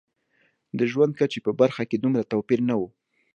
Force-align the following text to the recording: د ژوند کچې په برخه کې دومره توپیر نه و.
د 0.77 0.79
ژوند 0.91 1.13
کچې 1.19 1.39
په 1.45 1.51
برخه 1.59 1.83
کې 1.89 1.97
دومره 2.03 2.23
توپیر 2.31 2.59
نه 2.69 2.75
و. 2.79 2.81